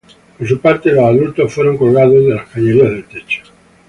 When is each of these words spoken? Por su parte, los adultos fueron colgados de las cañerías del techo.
Por 0.35 0.47
su 0.47 0.59
parte, 0.59 0.91
los 0.91 1.03
adultos 1.05 1.53
fueron 1.53 1.77
colgados 1.77 2.25
de 2.25 2.33
las 2.33 2.49
cañerías 2.49 2.89
del 2.89 3.05
techo. 3.05 3.43